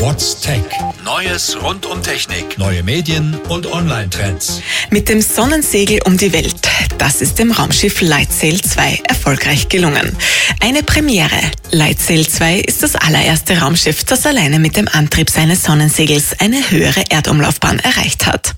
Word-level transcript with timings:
What's 0.00 0.40
Tech? 0.40 0.62
Neues 1.04 1.58
rund 1.62 1.84
um 1.84 2.02
Technik, 2.02 2.56
neue 2.56 2.82
Medien 2.82 3.38
und 3.50 3.70
Online-Trends. 3.70 4.62
Mit 4.88 5.10
dem 5.10 5.20
Sonnensegel 5.20 6.00
um 6.06 6.16
die 6.16 6.32
Welt. 6.32 6.56
Das 6.96 7.20
ist 7.20 7.38
dem 7.38 7.52
Raumschiff 7.52 8.00
Lightsail 8.00 8.62
2 8.62 9.02
erfolgreich 9.06 9.68
gelungen. 9.68 10.16
Eine 10.60 10.82
Premiere. 10.82 11.38
Lightsail 11.70 12.26
2 12.26 12.60
ist 12.60 12.82
das 12.82 12.96
allererste 12.96 13.58
Raumschiff, 13.60 14.04
das 14.04 14.24
alleine 14.24 14.58
mit 14.58 14.74
dem 14.78 14.88
Antrieb 14.88 15.28
seines 15.28 15.64
Sonnensegels 15.64 16.34
eine 16.40 16.70
höhere 16.70 17.04
Erdumlaufbahn 17.10 17.78
erreicht 17.80 18.24
hat. 18.24 18.54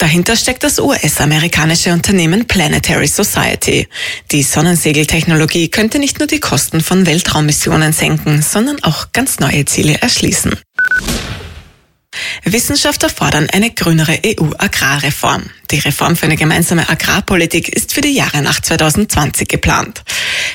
Dahinter 0.00 0.34
steckt 0.34 0.64
das 0.64 0.80
US-amerikanische 0.80 1.92
Unternehmen 1.92 2.48
Planetary 2.48 3.06
Society. 3.06 3.86
Die 4.32 4.42
Sonnensegeltechnologie 4.42 5.68
könnte 5.68 6.00
nicht 6.00 6.18
nur 6.18 6.26
die 6.26 6.40
Kosten 6.40 6.80
von 6.80 7.06
Weltraummissionen 7.06 7.92
senken, 7.92 8.42
sondern 8.42 8.82
auch 8.82 9.12
ganz 9.12 9.38
neue 9.38 9.64
Ziele 9.66 10.00
erschließen. 10.00 10.58
Wissenschaftler 12.44 13.08
fordern 13.08 13.48
eine 13.52 13.70
grünere 13.70 14.18
EU-Agrarreform. 14.24 15.44
Die 15.70 15.78
Reform 15.78 16.16
für 16.16 16.26
eine 16.26 16.36
gemeinsame 16.36 16.88
Agrarpolitik 16.88 17.68
ist 17.68 17.92
für 17.92 18.00
die 18.00 18.12
Jahre 18.12 18.42
nach 18.42 18.60
2020 18.60 19.48
geplant. 19.48 20.02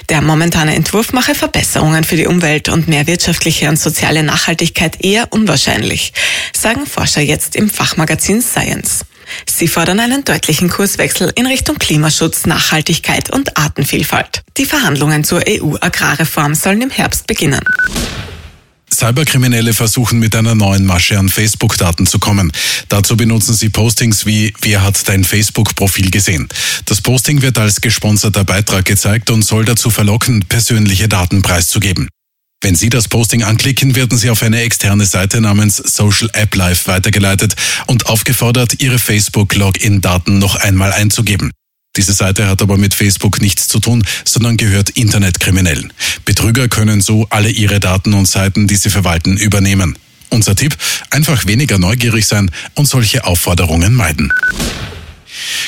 Der 0.10 0.22
momentane 0.22 0.76
Entwurf 0.76 1.14
mache 1.14 1.36
Verbesserungen 1.36 2.04
für 2.04 2.18
die 2.18 2.28
Umwelt 2.28 2.70
und 2.70 2.88
mehr 2.88 3.08
wirtschaftliche 3.08 3.70
und 3.70 3.80
soziale 3.80 4.24
Nachhaltigkeit 4.24 5.04
eher 5.04 5.32
unwahrscheinlich, 5.32 6.14
sagen 6.54 6.86
Forscher 6.86 7.22
jetzt 7.22 7.56
im 7.56 7.70
Fachmagazin 7.70 8.42
Science. 8.42 9.06
Sie 9.48 9.68
fordern 9.68 10.00
einen 10.00 10.24
deutlichen 10.24 10.70
Kurswechsel 10.70 11.32
in 11.36 11.48
Richtung 11.48 11.78
Klimaschutz, 11.78 12.46
Nachhaltigkeit 12.46 13.32
und 13.32 13.58
Artenvielfalt. 13.58 14.44
Die 14.58 14.66
Verhandlungen 14.66 15.24
zur 15.24 15.44
EU-Agrarreform 15.48 16.56
sollen 16.56 16.82
im 16.82 16.90
Herbst 16.90 17.28
beginnen. 17.28 17.62
Cyberkriminelle 18.96 19.74
versuchen 19.74 20.20
mit 20.20 20.36
einer 20.36 20.56
neuen 20.56 20.86
Masche 20.86 21.20
an 21.20 21.30
Facebook-Daten 21.30 22.08
zu 22.08 22.18
kommen. 22.18 22.52
Dazu 22.88 23.18
benutzen 23.18 23.54
sie 23.54 23.70
Postings 23.70 24.26
wie 24.26 24.54
Wer 24.62 24.84
hat 24.84 25.08
dein 25.10 25.24
Facebook-Profil 25.24 26.12
gesehen? 26.12 26.48
Das 26.86 27.02
Posting 27.02 27.42
wird 27.42 27.58
als 27.58 27.82
gesponserter 27.82 28.46
Beitrag 28.46 28.86
gezeigt 28.86 29.30
und 29.30 29.44
soll 29.44 29.66
dazu 29.66 29.90
verlocken, 29.90 30.46
persönliche 30.48 31.10
Daten 31.10 31.42
preiszugeben. 31.42 32.08
Wenn 32.62 32.76
Sie 32.76 32.90
das 32.90 33.08
Posting 33.08 33.44
anklicken, 33.44 33.96
werden 33.96 34.18
Sie 34.18 34.30
auf 34.30 34.42
eine 34.42 34.62
externe 34.62 35.06
Seite 35.06 35.42
namens 35.42 35.78
Social 35.78 36.30
App 36.34 36.56
Live 36.56 36.88
weitergeleitet 36.88 37.56
und 37.86 38.08
aufgefordert, 38.08 38.82
Ihre 38.82 38.98
Facebook-Login-Daten 38.98 40.40
noch 40.40 40.56
einmal 40.56 40.92
einzugeben. 40.92 41.52
Diese 41.98 42.14
Seite 42.14 42.48
hat 42.48 42.62
aber 42.62 42.78
mit 42.78 42.94
Facebook 42.94 43.42
nichts 43.42 43.68
zu 43.68 43.80
tun, 43.80 44.04
sondern 44.24 44.58
gehört 44.58 44.90
Internetkriminellen. 44.92 45.94
Betrüger 46.26 46.68
können 46.68 47.02
so 47.02 47.28
alle 47.30 47.50
ihre 47.50 47.80
Daten 47.80 48.14
und 48.14 48.28
Seiten, 48.28 48.68
die 48.68 48.76
sie 48.76 48.90
verwalten, 48.90 49.38
übernehmen. 49.38 49.98
Unser 50.30 50.56
Tipp, 50.56 50.76
einfach 51.12 51.46
weniger 51.46 51.78
neugierig 51.78 52.26
sein 52.26 52.52
und 52.74 52.88
solche 52.88 53.26
Aufforderungen 53.26 53.94
meiden. 53.94 54.32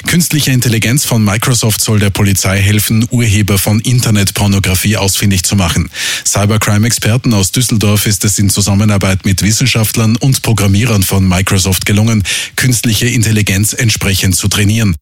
Künstliche 0.06 0.52
Intelligenz 0.52 1.06
von 1.06 1.24
Microsoft 1.24 1.82
soll 1.82 2.00
der 2.00 2.10
Polizei 2.10 2.60
helfen, 2.60 3.06
Urheber 3.10 3.58
von 3.58 3.80
Internetpornografie 3.80 4.98
ausfindig 4.98 5.44
zu 5.44 5.56
machen. 5.56 5.90
Cybercrime-Experten 6.26 7.34
aus 7.34 7.52
Düsseldorf 7.52 8.06
ist 8.06 8.24
es 8.24 8.40
in 8.40 8.50
Zusammenarbeit 8.50 9.26
mit 9.26 9.42
Wissenschaftlern 9.42 10.16
und 10.18 10.42
Programmierern 10.42 11.04
von 11.04 11.28
Microsoft 11.28 11.86
gelungen, 11.86 12.24
künstliche 12.56 13.08
Intelligenz 13.08 13.74
entsprechend 13.74 14.36
zu 14.36 14.48
trainieren. 14.48 14.96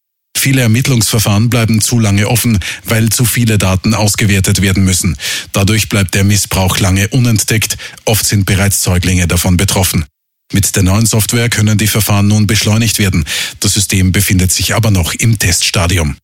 Viele 0.45 0.61
Ermittlungsverfahren 0.61 1.49
bleiben 1.49 1.81
zu 1.81 1.97
lange 1.97 2.27
offen, 2.27 2.59
weil 2.83 3.09
zu 3.09 3.25
viele 3.25 3.57
Daten 3.57 3.95
ausgewertet 3.95 4.61
werden 4.61 4.83
müssen. 4.83 5.17
Dadurch 5.53 5.89
bleibt 5.89 6.13
der 6.13 6.23
Missbrauch 6.23 6.77
lange 6.77 7.07
unentdeckt. 7.07 7.77
Oft 8.05 8.23
sind 8.23 8.45
bereits 8.45 8.83
Säuglinge 8.83 9.25
davon 9.25 9.57
betroffen. 9.57 10.05
Mit 10.53 10.75
der 10.75 10.83
neuen 10.83 11.07
Software 11.07 11.49
können 11.49 11.79
die 11.79 11.87
Verfahren 11.87 12.27
nun 12.27 12.45
beschleunigt 12.45 12.99
werden. 12.99 13.25
Das 13.59 13.73
System 13.73 14.11
befindet 14.11 14.51
sich 14.51 14.75
aber 14.75 14.91
noch 14.91 15.15
im 15.15 15.39
Teststadium. 15.39 16.15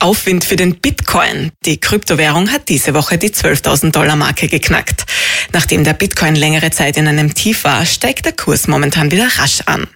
Aufwind 0.00 0.44
für 0.44 0.56
den 0.56 0.76
Bitcoin. 0.76 1.50
Die 1.64 1.78
Kryptowährung 1.78 2.50
hat 2.50 2.68
diese 2.68 2.94
Woche 2.94 3.18
die 3.18 3.30
12.000 3.30 3.92
Dollar 3.92 4.16
Marke 4.16 4.48
geknackt. 4.48 5.04
Nachdem 5.52 5.84
der 5.84 5.94
Bitcoin 5.94 6.34
längere 6.34 6.70
Zeit 6.70 6.96
in 6.96 7.06
einem 7.06 7.34
Tief 7.34 7.64
war, 7.64 7.84
steigt 7.86 8.24
der 8.24 8.32
Kurs 8.32 8.66
momentan 8.68 9.10
wieder 9.10 9.28
rasch 9.38 9.60
an. 9.66 9.86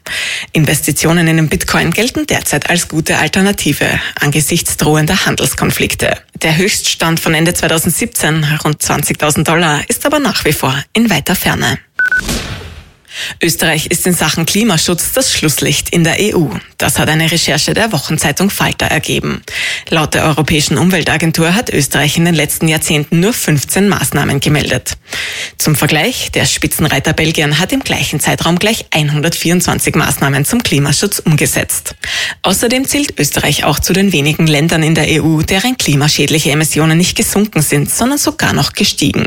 Investitionen 0.53 1.26
in 1.26 1.37
den 1.37 1.48
Bitcoin 1.48 1.91
gelten 1.91 2.26
derzeit 2.26 2.70
als 2.70 2.88
gute 2.88 3.19
Alternative 3.19 3.87
angesichts 4.20 4.76
drohender 4.76 5.26
Handelskonflikte. 5.26 6.19
Der 6.43 6.56
Höchststand 6.56 7.20
von 7.20 7.34
Ende 7.34 7.54
2017, 7.54 8.44
rund 8.64 8.82
20.000 8.82 9.44
Dollar, 9.44 9.82
ist 9.88 10.04
aber 10.04 10.19
nach 10.19 10.44
wie 10.44 10.53
vor 10.53 10.75
in 10.93 11.10
weiter 11.10 11.34
Ferne. 11.34 11.78
Österreich 13.42 13.86
ist 13.86 14.06
in 14.06 14.14
Sachen 14.14 14.47
Klimaschutz 14.47 15.12
das 15.12 15.32
Schlusslicht 15.32 15.91
in 15.91 16.04
der 16.04 16.16
EU. 16.19 16.48
Das 16.78 16.98
hat 16.98 17.08
eine 17.08 17.30
Recherche 17.30 17.75
der 17.75 17.92
Wochenzeitung 17.92 18.50
Falter 18.50 18.86
ergeben. 18.86 19.42
Laut 19.88 20.14
der 20.14 20.25
Europäischen 20.25 20.78
Umweltagentur 20.78 21.54
hat 21.54 21.70
Österreich 21.70 22.16
in 22.16 22.25
den 22.25 22.34
letzten 22.34 22.69
Jahrzehnten 22.69 23.20
nur 23.20 23.32
15 23.32 23.88
Maßnahmen 23.88 24.41
gemeldet. 24.41 24.97
Zum 25.58 25.76
Vergleich, 25.76 26.30
der 26.32 26.47
Spitzenreiter 26.47 27.12
Belgien 27.12 27.58
hat 27.58 27.72
im 27.72 27.80
gleichen 27.80 28.20
Zeitraum 28.20 28.58
gleich 28.58 28.86
124 28.91 29.94
Maßnahmen 29.94 30.44
zum 30.44 30.62
Klimaschutz 30.62 31.20
umgesetzt. 31.20 31.94
Außerdem 32.42 32.86
zählt 32.86 33.19
Österreich 33.19 33.64
auch 33.64 33.78
zu 33.78 33.92
den 33.92 34.12
wenigen 34.12 34.46
Ländern 34.46 34.82
in 34.82 34.94
der 34.94 35.22
EU, 35.22 35.42
deren 35.42 35.78
klimaschädliche 35.78 36.50
Emissionen 36.50 36.98
nicht 36.98 37.16
gesunken 37.16 37.62
sind, 37.62 37.91
sondern 37.91 38.19
sogar 38.19 38.52
noch 38.52 38.72
gestiegen. 38.72 39.26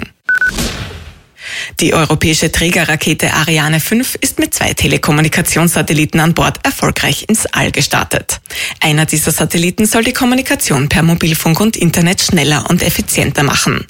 Die 1.80 1.94
europäische 1.94 2.52
Trägerrakete 2.52 3.34
Ariane 3.34 3.80
5 3.80 4.16
ist 4.22 4.40
mit 4.40 4.54
zwei 4.54 4.74
Telekommunikationssatelliten 4.74 6.20
an 6.20 6.34
Bord 6.34 6.60
erfolgreich 6.64 7.26
ins 7.28 7.46
All 7.48 7.72
gestartet. 7.72 8.40
Einer 8.80 9.06
dieser 9.06 9.32
Satelliten 9.32 9.86
soll 9.86 10.04
die 10.04 10.14
Kommunikation 10.14 10.90
per 10.90 11.04
Mobilfunk 11.04 11.60
und 11.60 11.78
Internet 11.78 12.22
schneller 12.22 12.66
und 12.70 12.82
effizienter 12.82 13.44
machen. 13.44 13.86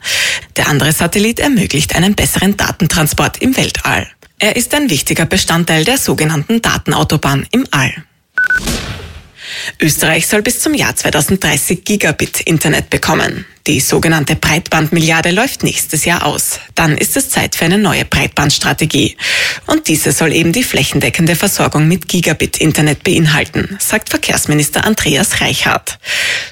Der 0.55 0.67
andere 0.67 0.91
Satellit 0.91 1.39
ermöglicht 1.39 1.95
einen 1.95 2.15
besseren 2.15 2.57
Datentransport 2.57 3.41
im 3.41 3.55
Weltall. 3.55 4.07
Er 4.39 4.55
ist 4.55 4.73
ein 4.75 4.89
wichtiger 4.89 5.25
Bestandteil 5.25 5.83
der 5.83 5.97
sogenannten 5.97 6.61
Datenautobahn 6.61 7.47
im 7.51 7.65
All. 7.71 7.93
Österreich 9.79 10.25
soll 10.25 10.41
bis 10.41 10.59
zum 10.59 10.73
Jahr 10.73 10.95
2030 10.95 11.83
Gigabit 11.83 12.41
Internet 12.41 12.89
bekommen. 12.89 13.45
Die 13.67 13.79
sogenannte 13.79 14.35
Breitbandmilliarde 14.35 15.31
läuft 15.31 15.63
nächstes 15.63 16.05
Jahr 16.05 16.25
aus. 16.25 16.59
Dann 16.73 16.97
ist 16.97 17.15
es 17.17 17.29
Zeit 17.29 17.55
für 17.55 17.65
eine 17.65 17.77
neue 17.77 18.05
Breitbandstrategie. 18.05 19.17
Und 19.67 19.87
diese 19.87 20.13
soll 20.13 20.33
eben 20.33 20.51
die 20.51 20.63
flächendeckende 20.63 21.35
Versorgung 21.35 21.87
mit 21.87 22.07
Gigabit-Internet 22.07 23.03
beinhalten, 23.03 23.77
sagt 23.79 24.09
Verkehrsminister 24.09 24.83
Andreas 24.83 25.41
Reichhardt. 25.41 25.99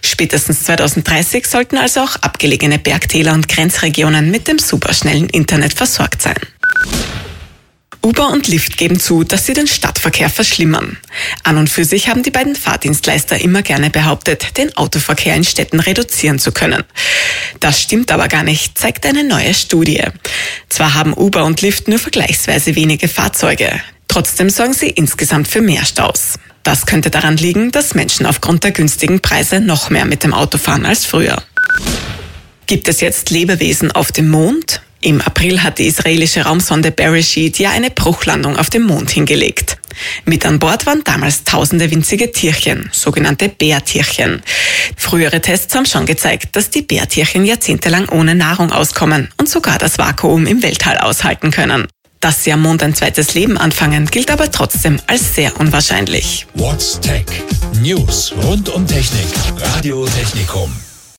Spätestens 0.04 0.64
2030 0.64 1.48
sollten 1.48 1.78
also 1.78 2.02
auch 2.02 2.18
abgelegene 2.18 2.78
Bergtäler 2.78 3.34
und 3.34 3.48
Grenzregionen 3.48 4.30
mit 4.30 4.48
dem 4.48 4.60
superschnellen 4.60 5.30
Internet 5.30 5.74
versorgt 5.74 6.22
sein. 6.22 6.38
Uber 8.06 8.30
und 8.30 8.48
Lyft 8.48 8.78
geben 8.78 9.00
zu, 9.00 9.24
dass 9.24 9.48
sie 9.48 9.54
den 9.54 9.66
Stadtverkehr 9.66 10.30
verschlimmern. 10.30 10.98
An 11.42 11.58
und 11.58 11.72
für 11.72 11.84
sich 11.86 12.08
haben 12.08 12.22
die 12.22 12.30
beiden 12.30 12.56
Fahrdienstleister 12.56 13.42
immer 13.42 13.64
gerne 13.64 13.90
behauptet, 13.90 14.60
den 14.60 14.78
Autoverkehr 14.78 15.34
in 15.36 15.44
Städten 15.44 15.80
reduzieren 15.80 16.38
zu 16.38 16.52
können. 16.52 16.84
Das 17.60 17.82
stimmt 17.82 18.12
aber 18.12 18.28
gar 18.28 18.44
nicht, 18.44 18.78
zeigt 18.78 19.08
eine 19.08 19.24
neue 19.24 19.56
Studie. 19.56 20.04
Zwar 20.70 20.94
haben 20.94 21.16
Uber 21.18 21.46
und 21.46 21.64
Lyft 21.64 21.88
nur 21.88 21.98
vergleichsweise 21.98 22.76
wenige 22.76 23.08
Fahrzeuge, 23.08 23.82
trotzdem 24.08 24.52
sorgen 24.52 24.74
sie 24.74 24.92
insgesamt 24.92 25.48
für 25.48 25.62
mehr 25.62 25.84
Staus. 25.84 26.38
Das 26.62 26.86
könnte 26.86 27.10
daran 27.10 27.38
liegen, 27.38 27.72
dass 27.72 27.96
Menschen 27.96 28.28
aufgrund 28.28 28.64
der 28.64 28.72
günstigen 28.72 29.20
Preise 29.20 29.62
noch 29.62 29.90
mehr 29.90 30.06
mit 30.06 30.24
dem 30.24 30.36
Auto 30.36 30.60
fahren 30.60 30.86
als 30.86 31.08
früher. 31.08 31.42
Gibt 32.68 32.88
es 32.88 33.02
jetzt 33.02 33.32
Lebewesen 33.32 33.92
auf 33.92 34.12
dem 34.12 34.30
Mond? 34.30 34.82
Im 35.06 35.22
April 35.22 35.62
hat 35.62 35.78
die 35.78 35.86
israelische 35.86 36.42
Raumsonde 36.46 36.90
Bereshit 36.90 37.60
ja 37.60 37.70
eine 37.70 37.92
Bruchlandung 37.92 38.58
auf 38.58 38.72
dem 38.72 38.82
Mond 38.88 39.12
hingelegt. 39.12 39.78
Mit 40.26 40.48
an 40.48 40.58
Bord 40.58 40.88
waren 40.88 41.04
damals 41.04 41.44
tausende 41.44 41.92
winzige 41.92 42.32
Tierchen, 42.32 42.90
sogenannte 42.92 43.50
Bärtierchen. 43.50 44.42
Frühere 44.98 45.42
Tests 45.42 45.76
haben 45.76 45.86
schon 45.86 46.08
gezeigt, 46.08 46.56
dass 46.56 46.72
die 46.72 46.82
Bärtierchen 46.82 47.46
jahrzehntelang 47.46 48.10
ohne 48.10 48.34
Nahrung 48.34 48.72
auskommen 48.72 49.30
und 49.38 49.48
sogar 49.48 49.78
das 49.78 50.00
Vakuum 50.00 50.48
im 50.48 50.64
Weltall 50.64 50.98
aushalten 50.98 51.52
können. 51.52 51.86
Dass 52.20 52.44
sie 52.44 52.52
am 52.52 52.64
Mond 52.64 52.82
ein 52.82 52.96
zweites 52.96 53.36
Leben 53.36 53.60
anfangen, 53.60 54.08
gilt 54.08 54.32
aber 54.32 54.50
trotzdem 54.50 55.00
als 55.06 55.36
sehr 55.36 55.56
unwahrscheinlich. 55.60 56.48
What's 56.56 57.00
Tech? 57.00 57.26
News 57.80 58.34
rund 58.42 58.70
um 58.70 58.88
Technik. 58.88 59.28
Radio 59.60 60.08
Technikum. 60.08 60.76